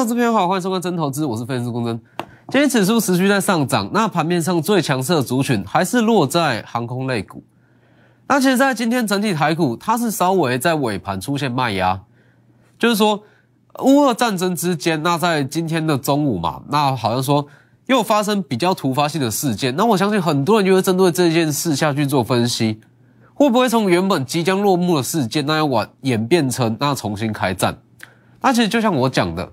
[0.00, 2.00] 各位投资朋友好，欢迎收看真投资，我是分析师公真。
[2.48, 7.44] 今天指数持续在上涨，那盘面上最强势的族群还是落在航空类股。
[8.26, 12.00] 那其实，在今天整体台股，它是稍微在尾盘出现卖压，
[12.78, 13.22] 就是说
[13.80, 17.46] 乌俄战争之间，那在今天的中午嘛，那好像说
[17.84, 22.80] 又发生比较突发性的事件，那我相信很多人就会针对这件事下去做分析，
[23.34, 27.76] 会不会从原本即将落幕的事件，那要往演变成那重新开战？
[28.40, 29.52] 那其实就像我讲的。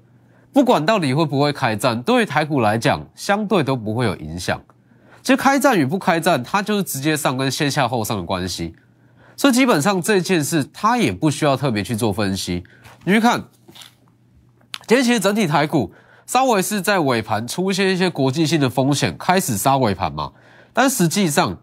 [0.58, 4.60] 不管到底会不会开战，对于台股来讲，相对都不会有影响。
[5.22, 8.76] 其实开战与不开战，它就是直接上跟先下后上的关系。
[9.36, 12.64] 所以基本上这件事，它也不需要特别去做分析。
[13.06, 13.44] 你去看，
[14.88, 15.94] 今天其实整体台股
[16.26, 20.32] 稍微是在尾盘出现一些国际性的风险，开始杀尾盘嘛。
[20.74, 21.56] 但实际上，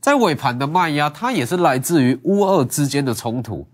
[0.00, 3.66] 在尾盘的卖压，它也是来自于乌俄之间的冲突。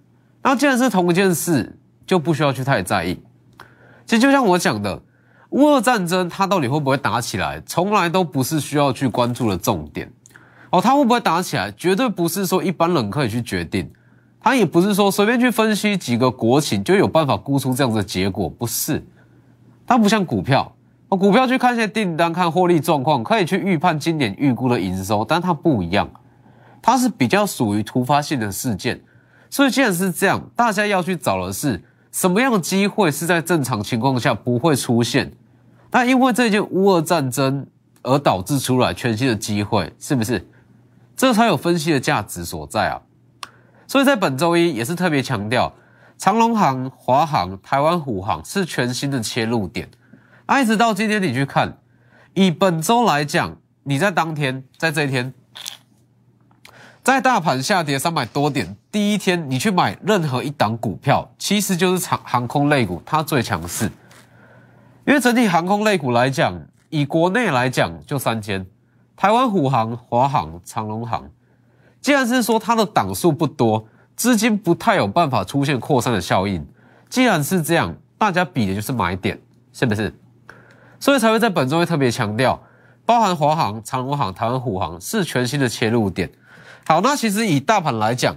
[0.43, 3.21] 那既然是同一件事，就不需要去太在意。
[4.06, 5.00] 其实就像我讲的，
[5.50, 10.12] 乌俄战争它到底会不会打起来，从来都不是需要去关注的重点。
[10.70, 13.91] 哦，它会不会打起来，绝对不是说一般人可以去决定。
[14.41, 19.02] 它也不是说随便去分析几个国情就有办法估出这样的结果，不是。
[19.86, 20.70] 它不像股票，
[21.08, 26.06] 哦，股票去看一些订单、看获利状况，可以去预判今年预估的营收，但它不一样，
[26.82, 29.00] 它是比较属于突发性的事件。
[29.48, 31.82] 所以既然是这样，大家要去找的是。
[32.15, 35.33] 什么样的机会是在正常情况下不会出现？
[35.91, 37.67] 那因为这件乌俄战争
[38.03, 40.47] 而导致出来全新的机会，是不是？
[41.17, 43.03] 这才有分析的价值所在啊！
[43.89, 45.75] 所以在本周一也是特别强调，
[46.17, 49.91] 长龙航、华航、台湾虎航是全新的切入点。
[50.47, 51.78] 那一直到今天你去看，
[52.34, 55.34] 以本周来讲，你在当天在这一天。
[57.04, 63.92] 在大盘下跌三百多点第一天，你去买任何一档股票，其实就是长航空类股，它最强势。
[65.06, 68.64] 因为整体航空类股来讲，以国内来讲就三间：
[69.14, 71.28] 台湾虎航、华航、长龙航。
[72.00, 76.66] 既然是说它的档数不多，资金不太有办法出现扩散的效应。
[77.10, 79.38] 既然是这样，大家比的就是买点，
[79.75, 80.10] 是不是？
[80.98, 82.59] 所以才会在本周会特别强调，
[83.04, 86.31] 包含华航、长龙航、台湾虎航是全新的切入点。
[86.87, 88.37] 好，那其实以大盘来讲，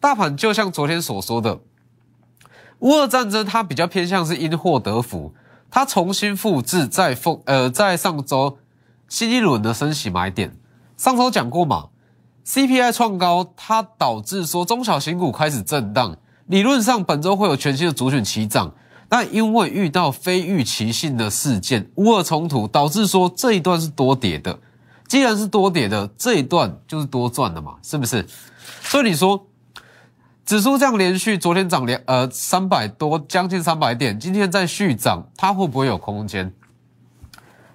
[0.00, 1.60] 大盘就像昨天所说的，
[2.78, 5.34] 乌俄战争它比较偏向是因祸得福，
[5.70, 8.56] 它重新复制在风呃在上周
[9.08, 10.56] 新一轮的升息买点。
[10.96, 11.88] 上周讲过嘛
[12.46, 16.16] ，CPI 创高，它导致说中小型股开始震荡，
[16.46, 18.74] 理论上本周会有全新的主选齐涨，
[19.08, 24.58] 但因为遇到非预期性的事件，乌俄冲突导致说这一段是多跌的。
[25.12, 28.26] 既然是多跌的这一段就是多赚的嘛，是不是？
[28.80, 29.46] 所以你说
[30.46, 36.50] 指数这样连续，昨天涨两呃三百多，将近三百点，今天再续涨，它会不会有空间？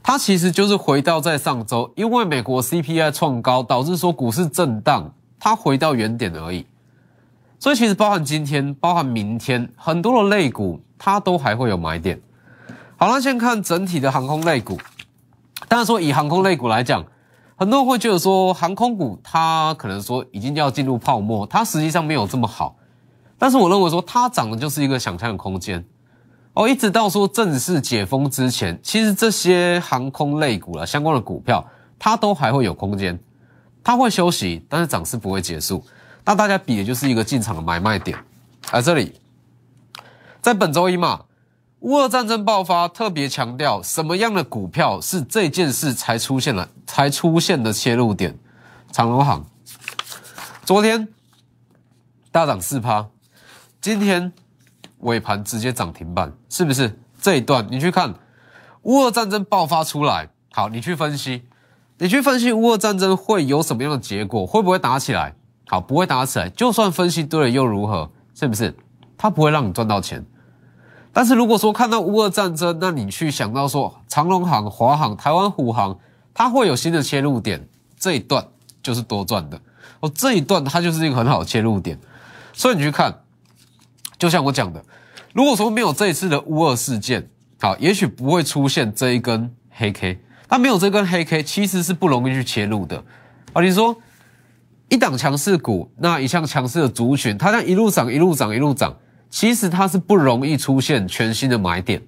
[0.01, 6.65] 它其实就是回到在上周，因为美国 CPI 创高，导致说股市震荡，它回到原点而已。
[7.59, 12.19] 所以其实包含今天，包含明天，很多的类股它都还会有买点。
[12.95, 14.79] 好了，先看整体的航空类股，
[15.67, 17.05] 当然说以航空类股来讲。
[17.59, 22.77] 很多人会觉得说，航空股它可能说已经要进入泡沫，它实际上没有这么好。
[23.35, 25.83] 但是我认为说，它涨的就是一个想象的空间。
[26.53, 31.65] 哦，一直到说正式解封之前，其实这些航空类股了相关的股票，
[31.97, 33.19] 它都还会有空间，
[33.83, 35.83] 它会休息，但是涨势不会结束。
[36.23, 38.15] 那大家比的就是一个进场的买卖点。
[38.71, 39.19] 而这里，
[40.41, 41.21] 在本周一嘛。
[41.81, 48.35] 乌俄战争爆发，特别强调什么样的股票是这件事才出现了才出现的切入点。
[48.91, 49.45] 长隆行
[50.65, 51.07] 昨天
[52.31, 53.05] 大涨四趴，
[53.79, 54.33] 今天
[54.99, 56.99] 尾盘直接涨停板，是不是？
[57.21, 58.13] 这一段你去看
[58.83, 61.43] 乌俄战争爆发出来，好，你去分析，
[61.99, 64.47] 你去分析乌俄战争会有什么样的结果？
[64.47, 65.35] 会不会打起来？
[65.67, 68.09] 好，不会打起来，就算分析对了又如何？
[68.33, 68.75] 是不是？
[69.15, 70.25] 它不会让你赚到钱。
[71.17, 75.97] 但是如果说看到乌俄战争，那你去想到说长隆航、华航、台湾虎航，
[76.31, 77.67] 它会有新的切入点，
[77.97, 78.47] 这一段
[78.83, 79.59] 就是多赚的
[79.99, 80.11] 哦。
[80.13, 81.99] 这一段它就是一个很好的切入点，
[82.53, 83.21] 所以你去看，
[84.19, 84.85] 就像我讲的，
[85.33, 87.27] 如果说没有这一次的乌俄事件，
[87.59, 90.21] 好，也许不会出现这一根黑 K。
[90.47, 93.03] 但没有这根黑 K，其实是不容易去切入的
[93.53, 93.63] 啊。
[93.63, 93.97] 你说
[94.87, 98.95] 一档强势股，那一项强势的族群，它这样一路涨、一路涨、一路涨。
[99.39, 102.01] 其实它是不容易出现全新的买点，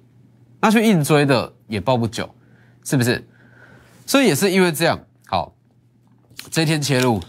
[0.60, 2.28] 那去硬追的也抱不久，
[2.84, 3.24] 是不是？
[4.04, 4.98] 所以也是因为这样，
[5.28, 5.54] 好，
[6.50, 7.22] 这天切入，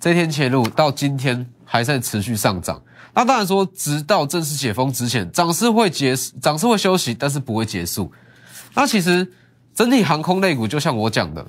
[0.00, 2.82] 这天切入到今天还在持续上涨。
[3.14, 8.12] 那当然说，直到正式解封之前，涨势会结，涨势会休息，但是不会结束。
[8.74, 9.32] 那其实
[9.76, 11.46] 整体航空类股，就像我讲的，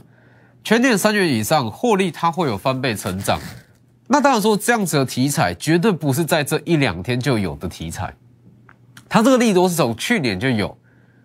[0.63, 3.39] 全年三月以上获利，它会有翻倍成长。
[4.11, 8.11] 那当然说，这样子的题材绝对不是在这一两天就有的题材，
[9.07, 10.75] 它这个利多是从去年就有，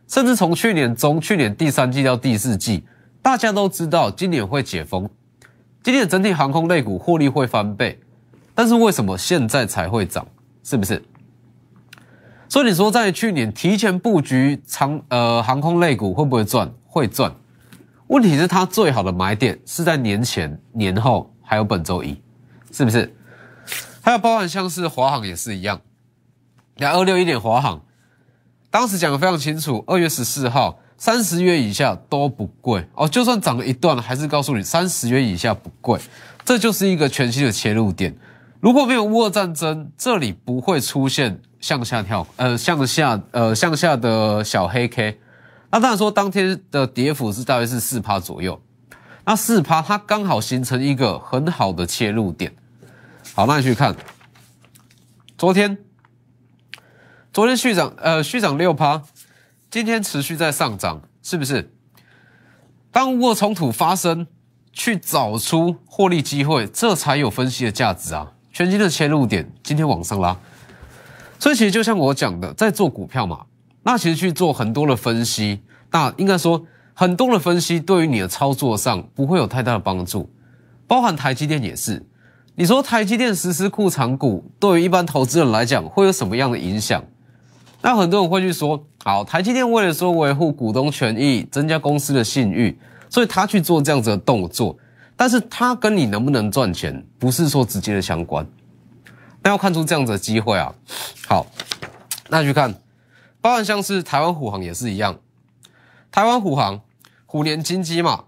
[0.06, 2.84] 甚至从去年中、去年第三季到第四季，
[3.22, 5.08] 大家都知道今年会解封，
[5.82, 7.98] 今年整体航空类股获利会翻倍，
[8.54, 10.26] 但是为什么现在才会涨？
[10.62, 11.02] 是不是？
[12.50, 16.70] 所以你说在去年提前布局长呃航空类股会不会赚？
[16.86, 17.34] 会赚。
[18.08, 22.14] 问题是它最好的买点是在年前、年后，还有本周一。
[22.74, 23.14] 是不是？
[24.02, 25.80] 还有包含像是华航也是一样，
[26.76, 27.80] 那二六一点华航，
[28.68, 36.00] 当时讲的非常清楚，二月十四号三十元以下都不贵哦，就算涨了一段，还是告诉你三十元以下不贵，
[36.44, 38.14] 这就是一个全新的切入点。
[38.60, 45.20] 如果没有乌俄战争，这里不会出现向下跳，呃，向下，呃，向下的小黑 K。
[45.70, 48.60] 那当然说，当天的跌幅是大约是四趴左右，
[49.24, 52.54] 那四趴它刚好形成一个很好的切入点。
[53.36, 53.96] 好，那你去看，
[55.36, 55.76] 昨天，
[57.32, 59.02] 昨天续涨，呃，续涨六趴，
[59.68, 61.74] 今天持续在上涨，是不是？
[62.92, 64.28] 当乌冲突发生，
[64.72, 68.30] 去找出获利机会，这才有分析的价值啊！
[68.52, 70.38] 全新的切入点，今天往上拉，
[71.40, 73.46] 所以其实就像我讲的，在做股票嘛，
[73.82, 75.60] 那其实去做很多的分析，
[75.90, 80.32] 那应该说很多的分析对于你的操作上不会有太大的帮助，
[80.86, 82.06] 包含台积电也是。
[82.56, 87.02] 你说台积电实施库藏股，对于一般投资人来讲会有什么样的影响？
[87.82, 92.78] 那很多人会去说，好，台积电为了说维护股东权益，增加公司的信誉，
[93.10, 94.76] 所以他去做这样子的动作。
[95.16, 98.46] 但是他跟你能不能赚钱，不是说直接的相关。
[99.42, 100.72] 那要看出这样子的机会啊。
[101.26, 101.44] 好，
[102.28, 102.72] 那去看，
[103.40, 105.18] 包含像是台湾虎航也是一样，
[106.12, 106.80] 台湾虎航
[107.26, 108.24] 虎年金鸡嘛，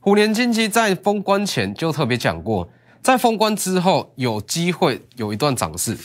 [0.00, 2.66] 虎年金鸡在封关前就特别讲过。
[3.02, 5.96] 在封关之后，有机会有一段涨势。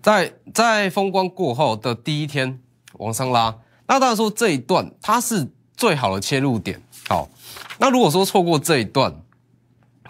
[0.00, 2.58] 在在封关过后的第一天
[2.94, 3.54] 往上拉，
[3.86, 5.46] 那当然说这一段它是
[5.76, 6.82] 最好的切入点。
[7.08, 7.28] 好，
[7.78, 9.14] 那如果说错过这一段，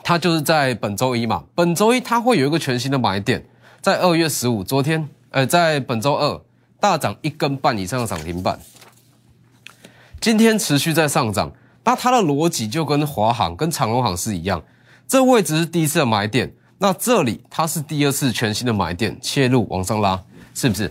[0.04, 3.44] 它就是在本周一嘛，本周一它会有一个全新的买点，
[3.80, 6.40] 在二月十五，昨天，呃，在本周二
[6.78, 8.58] 大涨一根半以上的涨停板，
[10.20, 11.52] 今天持续在上涨。
[11.84, 14.62] 那它的逻辑就跟华航、跟长荣航是一样，
[15.08, 20.22] 这位置是第一次的买点，那这里它是第二次全新的买点，切入往上拉，
[20.54, 20.90] 是不是？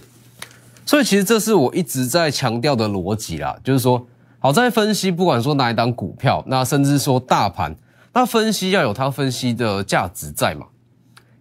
[0.86, 4.06] 所以其实这是我一直在强调的逻辑啦，就是说，
[4.40, 7.74] 好在分析，不管说哪一档股票，那甚至说大盘，
[8.12, 10.66] 那分析要有它分析的价值在嘛，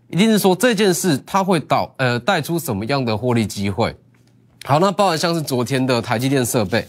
[0.08, 3.96] 一定是说这件事它会导呃带出什么样的获利机会。
[4.64, 6.86] 好，那包含像是昨天的台积电设备，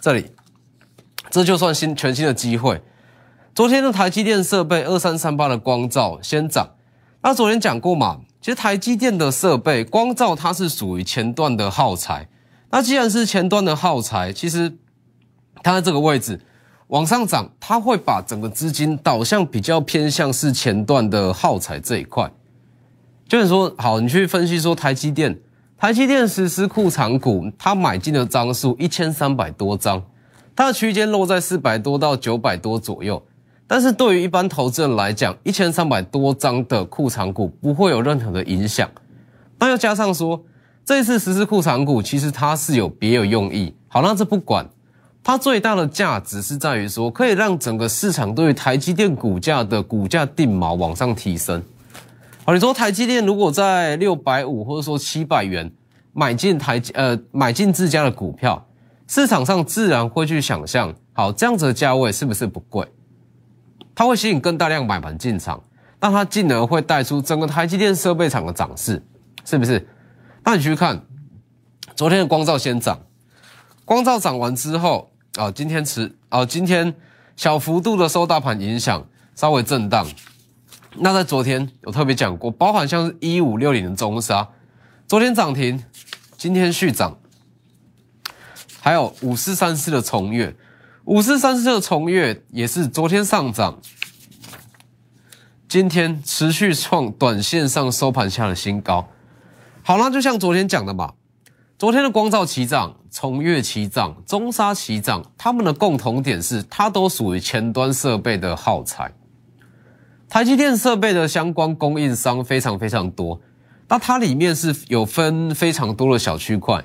[0.00, 0.26] 这里。
[1.30, 2.82] 这就算新全新的机会。
[3.54, 6.70] 昨天的台积电设备二三三八的光照先涨。
[7.22, 12.28] 那昨天讲过嘛，其实台积电的设备光照它是属于前段的耗材。
[12.70, 14.72] 那既然是前段的耗材，其实
[15.62, 16.40] 它在这个位置
[16.88, 22.30] 往上涨，它会把整个资金导向比较偏向是前段的耗材这一块。
[23.28, 25.38] 就是说，好，你去分析说台积电，
[25.76, 30.02] 台积电实施库藏股，它买进的张数一千三百多张。
[30.60, 33.22] 它的区间落在四百多到九百多左右，
[33.66, 38.86] 但是对于一般投资人来讲，一千三百多张的库藏股不会有任何的影响。
[39.58, 40.38] 那又加上说，
[40.84, 43.74] 这一次实施库藏股，其实它是有别有用意。
[43.88, 44.68] 好，那这不管，
[45.24, 51.62] 它最大的价值是在于说，可以让整个市场对于台积电股价的股价定锚往上提升。
[52.44, 55.72] 好，你说台积电如果在六百五或者说七百元
[56.12, 58.62] 买进台呃买进自家的股票。
[59.10, 62.86] 市场上自然会去想象，好这样子的价位是不是不贵？
[63.92, 65.60] 它会吸引更大量买盘进场，
[65.98, 69.04] 那它进而会带出整个台积电设备厂的涨势，
[69.44, 69.84] 是不是？
[70.44, 71.04] 那你去看
[71.96, 73.00] 昨天的光照先涨，
[73.84, 76.94] 光照涨完之后啊，今天持啊，今天
[77.34, 80.06] 小幅度的受大盘影响，稍微震荡。
[80.94, 84.48] 那在昨天有特别讲过，包含像是一五六零的中沙，
[85.08, 85.82] 昨天涨停，
[86.36, 87.18] 今天续涨。
[88.80, 90.56] 还有五四三四的重越，
[91.04, 93.78] 五四三四的重越也是昨天上涨，
[95.68, 99.06] 今天持续创短线上收盘下的新高。
[99.82, 101.12] 好那就像昨天讲的嘛，
[101.78, 109.12] 昨天的光照齐涨，重越齐涨，中沙齐涨，它们的共同点是它都属于前端设备的耗材。
[110.28, 113.40] 台积电设备的相关供应商非常非常多，
[113.88, 116.84] 那它里面是有分非常多的小区块，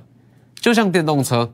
[0.56, 1.54] 就像电动车，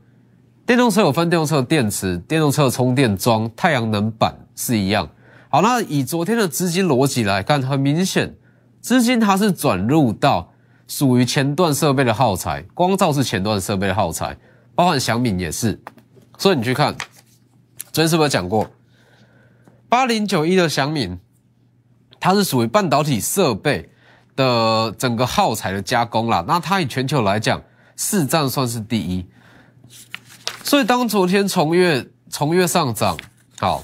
[0.65, 5.09] 电动车有分电动车的电池、电动车的充电桩、太阳能板是一样。
[5.49, 8.35] 好，那以昨天的资金逻辑来看，很明显，
[8.79, 10.53] 资金它是转入到
[10.87, 14.37] 属于前段设备的耗材，光照是前段设备的耗材，
[14.73, 15.81] 包含小敏也是。
[16.37, 16.95] 所以你去看，
[17.91, 18.69] 昨天是不是讲过，
[19.89, 21.19] 八零九一的小敏，
[22.19, 23.89] 它是属于半导体设备
[24.37, 26.45] 的整个耗材的加工啦。
[26.47, 27.61] 那它以全球来讲，
[27.97, 29.25] 市占算是第一。
[30.63, 33.17] 所以当昨天从月从月上涨，
[33.59, 33.83] 好。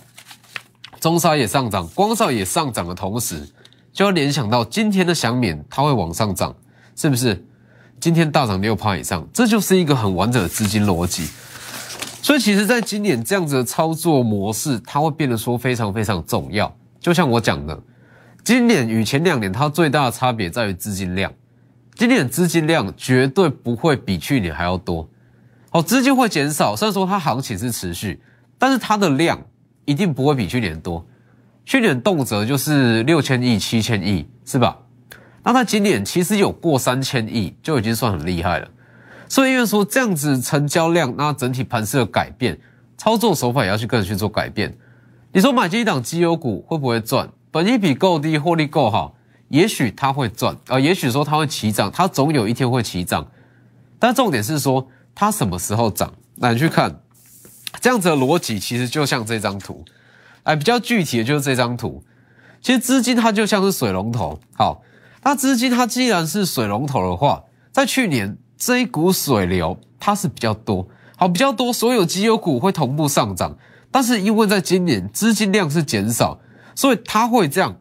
[1.00, 3.48] 中沙也上涨，光照也上涨的同时，
[3.94, 6.54] 就要联想到今天的祥免它会往上涨，
[6.96, 7.46] 是不是？
[8.00, 11.28] 今天大涨六趴以上，这就是一个很完整的资金逻辑。
[12.24, 16.76] 所以其实，在今年这样子的操作模式，它会变得说非常非常重要。
[17.00, 17.80] 就像我讲的，
[18.44, 21.32] 今年与前两年它最大的差别在于资金量，
[21.94, 25.08] 今年资金量绝对不会比去年还要多。
[25.70, 28.22] 好，资金会减少，虽然说它行情是持续，
[28.58, 29.40] 但是它的量。
[29.90, 31.08] 一定不会比去年多，
[31.64, 34.78] 去年动辄就是六千亿、七千亿，是吧？
[35.44, 38.68] 那它今年其实有过三千亿，就已经算很厉害了。
[39.30, 42.60] 所以因为说这样子成交量，那整体盘势的改变，
[42.98, 44.78] 操作手法也要去跟着去做改变。
[45.32, 47.30] 你说买这一档绩优股会不会赚？
[47.50, 49.16] 本益比够低，获利够好，
[49.48, 53.26] 也许它会赚啊，也许说它会起涨，它总有一天会起涨。
[53.98, 54.86] 但重点是说
[55.20, 56.14] 它什么时候涨？
[56.36, 57.02] 那你去看。
[57.82, 59.84] 这样子的逻辑其实就像这张图，
[60.44, 62.04] 哎，比较具体的就是这张图。
[62.62, 64.82] 其实资金它就像是水龙头，好，
[65.24, 73.58] 那资金它既然是水龙头的话，在去年这一股水流它是比较多，好，比较多，所有绩优股会同步上涨。
[73.92, 76.40] 但是因为在今年资金量是减少，
[76.76, 77.78] 所以它会这样，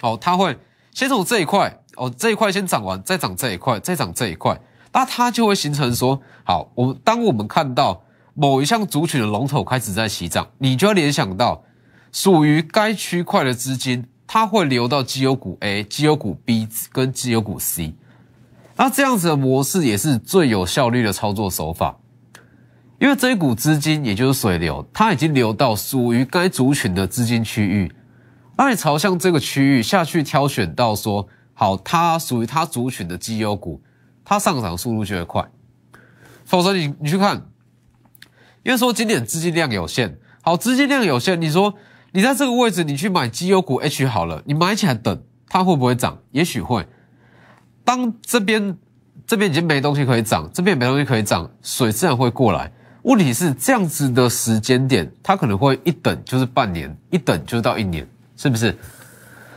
[0.00, 0.58] 好，它会
[0.92, 4.60] 先从这一块，哦，这一块先涨完，再涨这一块，再涨这一块，
[4.98, 8.02] 那它就会形成说，好，我们当我们看到。
[8.34, 11.64] 某一项族群的龙头开始在起涨，你就要联想到
[12.12, 17.94] 属于该区块的资金，它会流到绩优股 A、绩优股 B 跟绩优股 C。
[18.76, 21.96] 那这样子的模式也是最有效率的操作手法，
[23.00, 27.92] 因为这一股资金也就是水流，它已经流到属于该族群的资金区域，
[28.56, 33.82] 那你朝向这个区域下去挑选到说好，它属于它族群的绩优股，
[34.28, 35.42] 它上涨速度就会快。
[36.44, 37.46] 否则你你去看。
[38.62, 41.72] 因为说今年资金量有限，好，资金量有限，你说
[42.12, 46.18] 你在这个位置，你去买绩优股 H 好了，你买起来等它会不会涨？
[46.32, 46.86] 也许会。
[47.82, 48.76] 当这边
[49.26, 52.70] 这边已经没东西可以涨，这边没东西可以涨，水自然会过来。
[53.04, 58.06] 问题是这样子的时间点，它可能会一等就是半年，一等就是到一年，
[58.36, 58.76] 是不是？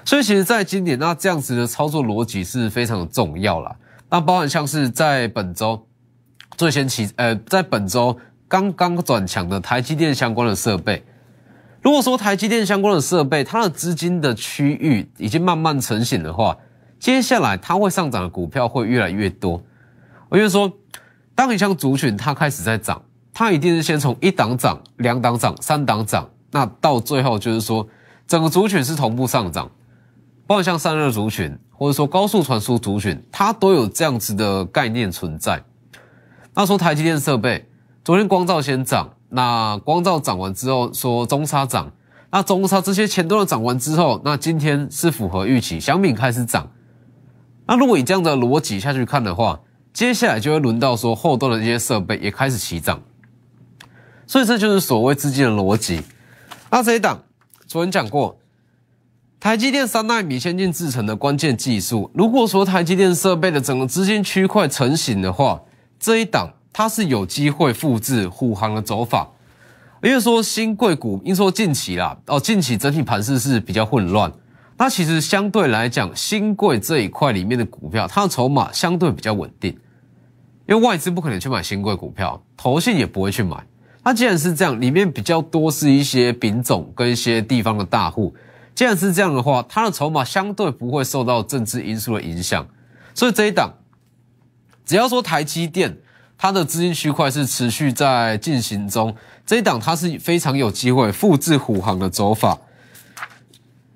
[0.05, 3.75] 所以其实在今年，那这样子的操作逻辑是非常的重要啦。
[4.11, 5.87] 那包含像是在本周
[6.55, 8.15] 最先起，呃，在本周。
[8.47, 11.01] 刚刚转强的台积电相关的设备，
[11.81, 16.57] 如果说台积电相关的设备，它的资金的区域已经慢慢成型的话，
[16.99, 19.63] 接下来它会上涨的股票会越来越多。
[20.27, 20.69] 我就说，
[21.33, 23.01] 当一项族群它开始在涨，
[23.33, 27.87] 它一定是先从一档涨、两档涨、三档涨，那到最后就是说，
[28.27, 29.71] 整个族群是同步上涨。
[30.45, 35.63] 包括像散热族群，或者说高速传输族群，它都有这样子的概念存在。
[36.53, 37.67] 那说台积电设备。
[38.03, 41.91] 昨天光照先涨，那光照涨完之后说中差涨，
[42.29, 46.69] 那中差这些钱都涨完之后，那今天是符合预期，小米开始涨。
[47.65, 49.59] 那如果以这样的逻辑下去看的话，
[49.91, 53.01] 接下来就会轮到说后端的这些设备也开始起涨，
[54.27, 56.03] 所以这就是所谓资金的逻辑。
[56.69, 57.23] 那这一档
[57.65, 58.37] 昨天讲过，
[59.41, 65.59] 台积电三纳米先进制程的关键技术，如果说台积电设备的整个资金区块成型的话，
[65.99, 66.47] 这一档。
[66.73, 69.27] 它是有机会复制虎航的走法，
[70.01, 74.31] 因为说新贵股，因为说近期啦，哦，近期整体盘势是比较混乱。
[74.77, 79.71] 那其实相对来讲，新贵这一块里面的股票，它的筹码相对比较稳定，
[80.65, 83.57] 因为外资不可能去买新贵股票，投信也不会去买。
[84.01, 88.33] 那既然是这样，里面比较多是一些丙种跟一些地方的大户。
[88.75, 92.67] 既然是这样的话，它的筹码相对不会受到政治因素的影响。
[93.13, 93.73] 所以这一档，
[94.85, 95.97] 只要说台积电。
[96.43, 102.57] 它的资金区块是持续在进行中，这一档它是非常有机会复制虎航的走法。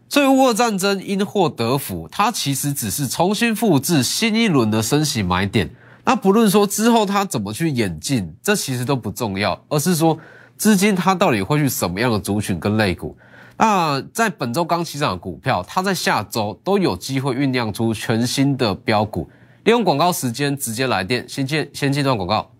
[0.07, 5.67] 所以，乌俄战争因祸得福，它其实只是重新复制新一轮的升息买点。
[6.03, 10.15] 那不论说之后它怎么去演进，这其实都不重要，而是说
[10.55, 13.17] 资金它到底会去什么样的族群跟类股。
[13.57, 19.29] 那在本周刚起涨的股票，它在下周都有机会酝酿出全新的标股。
[19.63, 22.51] 利用广告时间直接来电，先接先接段广告。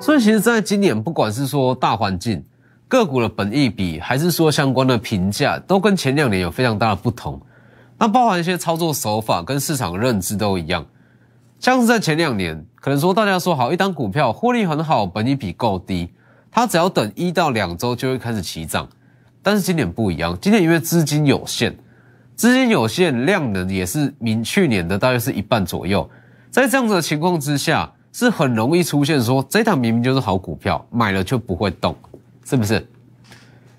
[0.00, 2.44] 所以，其实，在今年，不管是说大环境、
[2.88, 7.40] 个股的本益比，还是说相关的评价，都跟前两年有非常大的不同。
[7.98, 10.86] 那包含一些操作手法跟市场认知都一样。
[11.58, 16.10] 像是在前两年，可能说大家说好一单股票获利很好，本益比够低，
[16.50, 18.88] 它只要等一到两周就会开始起涨。
[19.42, 21.76] 但是今年不一样，今年因为资金有限，
[22.36, 26.08] 资金有限，量能也是明去年的大约是一半左右。
[26.50, 27.92] 在这样子的情况之下。
[28.12, 31.96] 是很容易出现说这档明明就是好股票，买了就不会动，
[32.44, 32.74] 是不是？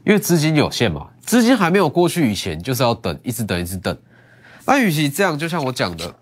[0.06, 3.94] 因为资金有限嘛，资金还没有过去以前，就是要等，一直等，一直等。
[4.66, 6.16] 那与其这样，就像我讲的，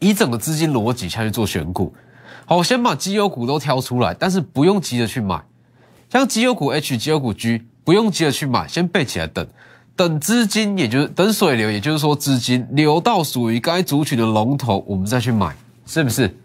[0.00, 1.94] 以整个资金逻辑下去做选股，
[2.46, 5.42] 好，先把绩优股都挑出来，但是不用急着去买。
[6.10, 9.46] 像绩优股 H、绩优股 G，不用急着去买，先备起来等，
[9.96, 16.36] 等资金，也就是等水流，也就是说资金流到属于该族群的龙头，我们再去买，是不是？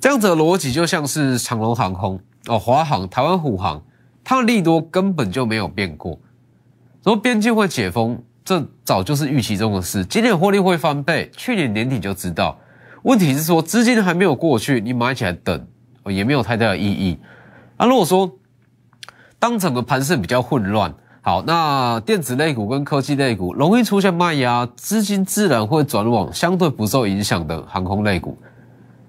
[0.00, 3.80] 这样子的逻辑就像是长龙航空哦，华航、台湾虎航，
[4.24, 6.18] 它的利多根本就没有变过。
[7.04, 10.04] 说边境会解封，这早就是预期中的事。
[10.04, 12.58] 今年获利会翻倍，去年年底就知道。
[13.02, 15.66] 问题是说资金还没有过去，你买起来等
[16.06, 17.18] 也没有太大的意义。
[17.78, 18.30] 那如果说
[19.38, 28.36] 当整个盘势比较混乱，好，那电子类股跟科技类股容易出现卖压，资金自然会转往相对不受影响的航空类股。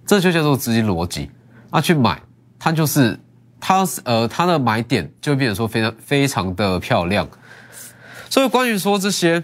[0.06, 1.30] 这就叫做资金逻辑，
[1.72, 2.22] 那去买，
[2.60, 3.20] 它就是
[3.60, 7.28] 它呃它的买点就变成说非常非常的漂亮。
[8.30, 9.44] 所以关于说这些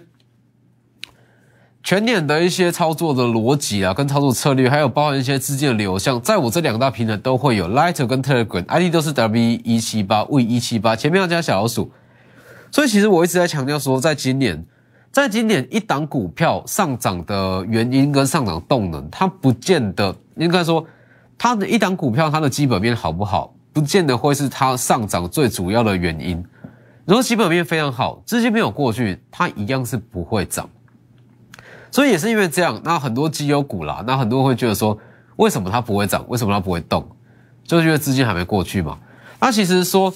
[1.89, 11.91] 全年的一些操作的逻辑啊，跟操作策略，还有包含一些资金的流向，在我这两大平台都会有，Lighter 跟 Telegram，ID 都是 W 一七八 V 一七八，前面要加小老鼠。
[12.69, 14.63] 所以其实我一直在强调说，在今年。
[15.11, 20.85] 在今年一档股票上涨的原因跟上涨动能，它不见得应该说，
[21.39, 26.37] 它的一档股票它的基本面好不好，不见得会是它上涨最主要的原因。
[27.05, 30.69] 如果基本面非常好，资金没有过去，它一样是不会涨。
[31.91, 34.97] 所以也是因为这样，那很多绩优股啦，那很多人会觉得说，
[35.35, 36.25] 为什么它不会涨？
[36.27, 37.07] 为什么它不会动？
[37.63, 38.97] 就是因为资金还没过去嘛。
[39.39, 40.13] 那其实说。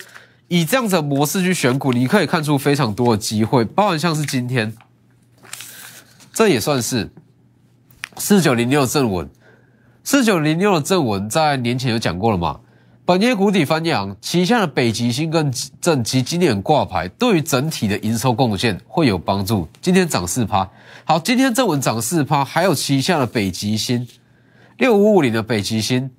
[0.49, 4.71] 以这样子的模式去选股，你可以看出非常多的机会，包含像是今天，
[6.31, 7.09] 这也算是
[8.17, 9.27] 四九零六正文，
[10.03, 12.59] 四九零六的正文在年前有讲过了嘛？
[13.05, 19.67] 本业谷底翻扬，旗下的北极星跟正极今年挂牌，对于整体的营收贡献会有帮助。
[19.81, 20.65] 今天涨四趴，
[21.03, 24.07] 好，今天正文涨四趴，还有旗下的北极星
[24.77, 26.09] 六五五零的北极星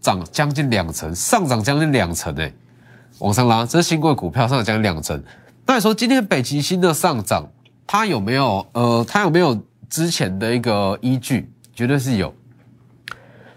[0.00, 2.52] 涨将近两成，上涨将近两成诶。
[3.20, 5.22] 往上拉，这是新贵股票上涨两成。
[5.66, 7.48] 那你说今天北极星的上涨，
[7.86, 9.56] 它有没有呃，它有没有
[9.88, 11.48] 之前的一个依据？
[11.72, 12.34] 绝对是有。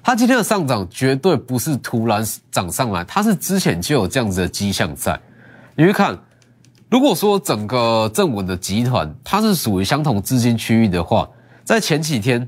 [0.04, 5.20] 它今天的上涨绝对不是突然涨上来，它是之前就有这样子的迹象在。
[5.76, 6.18] 你去看，
[6.90, 11.30] 如果说整个正稳的集团它是属于相同资金区域的话，
[11.64, 12.48] 在前几天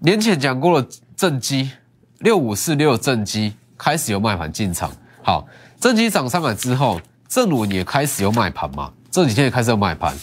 [0.00, 1.70] 年前讲过了，正基
[2.18, 4.90] 六五四六正基开始有卖盘进场。
[5.22, 5.46] 好，
[5.80, 8.92] 正基涨上来之后，正稳也开始有卖盘嘛？
[9.10, 10.14] 这几天也开始有卖盘。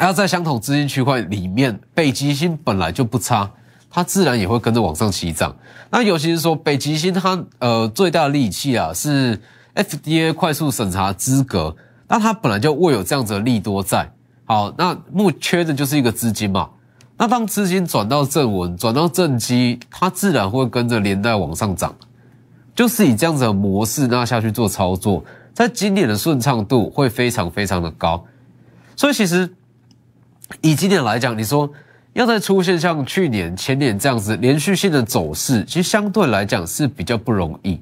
[0.00, 3.48] 要在相同资金区块里面，北极星本来就不差，
[3.92, 5.54] 它自然也会跟着往上起涨。
[5.90, 9.38] 那尤其是说北极星，它呃最大的利器啊是
[9.74, 11.76] FDA 快速审查资格，
[12.08, 14.10] 那它本来就握有这样子的利多在。
[14.46, 16.70] 好，那目缺的就是一个资金嘛。
[17.18, 21.94] 那当资金转到正文，转到正基，它自然会跟着连带往上涨。
[22.74, 28.24] 就是以这样子的模式那下去做操作，在今年的顺畅度会非常非常的高，
[28.96, 29.54] 所以其实
[30.62, 31.70] 以今年来讲，你说
[32.14, 37.80] 要再出现像去年、前年这样子连续性的走势，其实相对来讲是比较不容易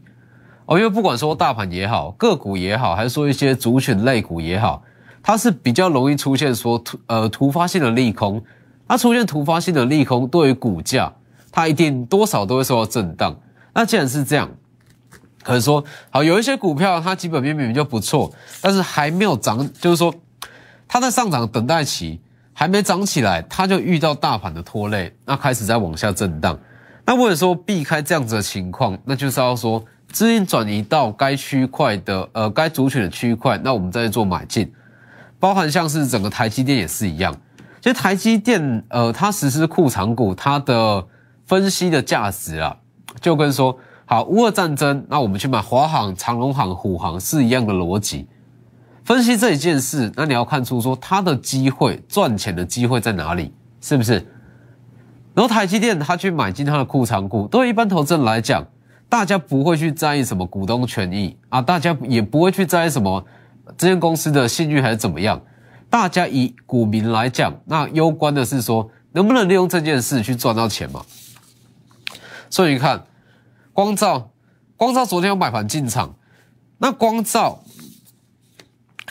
[0.66, 0.78] 哦。
[0.78, 4.82] 因为不管说大盘也好，个股也好，还是说一些族群类股也好，
[5.22, 8.40] 它是比较容易出现说突呃突发性的利空，
[8.86, 11.12] 它出现突发性的利空，对于股价
[11.50, 13.36] 它一定多少都会受到震荡。
[13.74, 14.48] 那既然是这样，
[15.42, 20.14] 可是说，好有一些股票，它基本面明明就不错，但是还没有涨，就是说，
[20.86, 22.20] 它在上涨等待期
[22.52, 26.58] 还没涨起来，它就遇到大盘的拖累，那开始在往下震荡。
[27.06, 34.72] 那为了说避开这样子的情况，那就是要说资金转移到该区块的呃该族群的区块，那我们再做买进，
[35.38, 37.34] 包含像是整个台积电也是一样。
[37.80, 41.06] 其实台积电呃它实施库藏股，它的
[41.46, 42.76] 分析的价值啊，
[43.20, 43.78] 就跟说。
[44.06, 48.26] 好，乌俄战争，那我们去买华航、长龙航、虎航是一样的逻辑。
[49.10, 54.24] 分析这一件事，那你要看出说它的机会赚钱的机会在哪里，是不是？
[55.34, 58.64] 然后台积电他去买进他的库藏股，对一般投资人来讲，
[59.08, 63.26] 大家不会去在意什么股东权益啊，大家也不会去在意什么
[63.76, 65.42] 这间公司的信誉还是怎么样。
[65.88, 71.02] 大家以股民来讲，那攸关的是说能不能利用这件事去赚到钱嘛？
[72.48, 73.04] 所以你看，
[73.72, 74.30] 光照，
[74.76, 76.14] 光照昨天有买盘进场，
[76.78, 77.58] 那光照。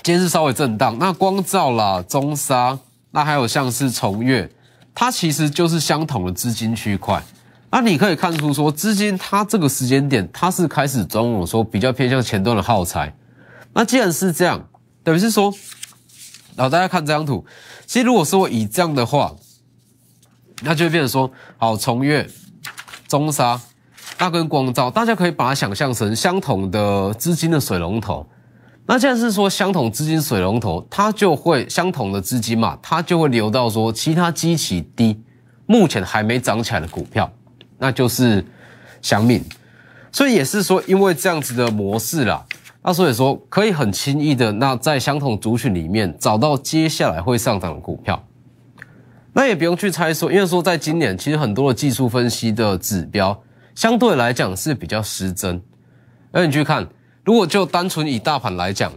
[0.09, 2.75] 今天是稍微震荡，那光照啦、中沙，
[3.11, 4.49] 那还有像是重越，
[4.95, 7.23] 它其实就是相同的资金区块。
[7.69, 13.15] 那你可以看出说，资金它这个时间点，它是开始转往说比较偏向前端的耗材。
[13.71, 14.67] 那既然是这样，
[15.03, 15.53] 等于是说，
[16.55, 17.45] 然后大家看这张图，
[17.85, 19.35] 其实如果说以这样的话，
[20.63, 22.27] 那就会变成说，好，重越、
[23.07, 23.61] 中沙，
[24.17, 28.27] 那跟光照，大家可以把它想象成相同的资金的水龙头。
[28.91, 35.21] 那既然是说相同资金水龙头，它就会相同的资金嘛，它就会流到说其他基期低、
[35.67, 37.31] 目前还没涨起来的股票，
[37.77, 38.43] 那就是
[38.99, 39.43] 祥敏。
[40.11, 42.43] 所以也是说，因为这样子的模式啦，
[42.81, 48.19] 那所以说可以很轻易的那在相同族群里面找到接下来会上涨的股票。
[49.33, 53.39] 那也不用去猜说，因为说在今年其实很多的技术分析的指标
[53.75, 55.61] 相对来讲是比较失真，
[56.31, 56.89] 而你去看。
[57.29, 58.91] 如果就单纯以大盘来讲，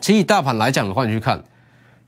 [0.00, 1.40] 其实以大盘来讲的话，你去看，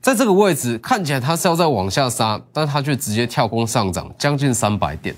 [0.01, 5.15] 在这个位置看起来它是要再往下杀，但它却直接跳空上涨将近三百点。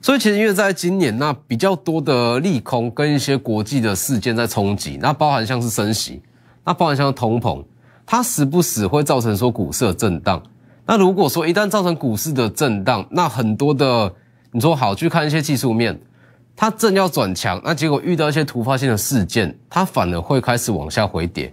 [0.00, 6.22] 所以其实因为在今年那比较多的利空跟一些国际的事件在冲击，那包含像是升息，
[6.64, 7.62] 那包含像通膨，
[8.06, 10.42] 它时不时会造成说股市的震荡。
[10.86, 14.10] 那如果说一旦造成股市的震荡，那很多的
[14.52, 16.00] 你说好去看一些技术面。
[16.54, 21.52] 它正要转强，那结果遇到一些突发性的事件，它反而会开始往下回跌。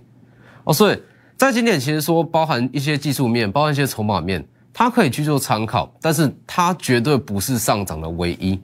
[0.66, 1.02] 哦，所以
[1.36, 8.60] 在今天其实说包含一些技术面，包含一些筹码面，它可以去做参考，但是它绝对不是上涨的唯一。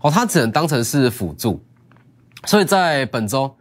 [0.00, 1.60] 哦，它只能当成是辅助。
[2.44, 3.52] 所以在本周，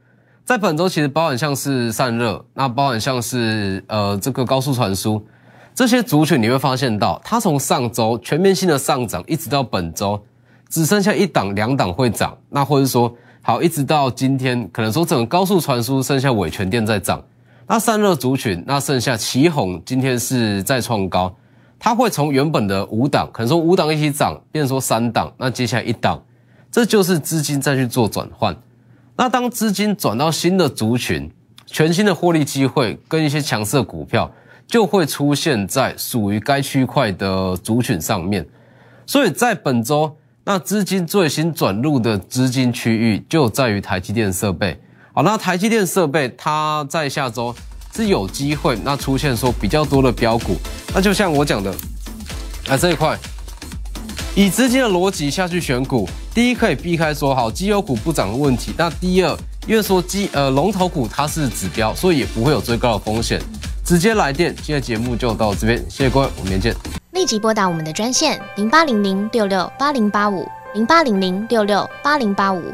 [0.45, 5.25] 在本周其实包含像是散热，那包含像是呃这个高速传输
[5.73, 10.21] 这些族群，你会发现到它从上周全面性的上涨，一直到本周。
[10.69, 17.23] 只剩下一档、两档会涨，那或者说好，一直到今天，可能说整个高速传输剩下伟全电在涨，
[17.67, 21.35] 那散热族群，那剩下旗宏今天是再创高，
[21.79, 26.21] 它会从原本的五档，可能说五档一起涨，变说三档，那接下来一档，
[26.69, 28.55] 这就是资金再去做转换。
[29.15, 31.31] 那当资金转到新的族群，
[31.65, 34.31] 全新的获利机会跟一些强势的股票，
[34.67, 38.47] 就会出现在属于该区块的族群上面。
[39.07, 40.15] 所以在本周。
[40.51, 44.75] 那资金最新转入的资金区域就在于台积电设备。
[45.13, 47.55] 好，那台积电设备它在下周
[47.95, 50.55] 是有机会那出现说比较多的标股。
[50.91, 51.71] 那就像我讲的，
[52.67, 53.15] 啊这一块
[54.35, 58.73] 以资金的逻辑下去选股，第一可以避开说好绩优股不涨的问题。
[58.75, 63.39] 那第二，因为说基呃龙头股它是指标，所以也不会有最高的风险。
[63.85, 66.98] 直接来电，今天节目就到这边，谢谢各位，我们明天见。
[67.19, 72.73] 立即拨打我们的专线零八零零六六八零八五零八零零六六八零八五。